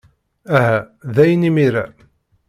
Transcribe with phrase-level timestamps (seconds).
[0.57, 0.77] Aha,
[1.15, 1.85] dayen imir-a.